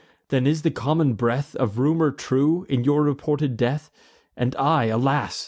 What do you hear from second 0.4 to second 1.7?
is the common breath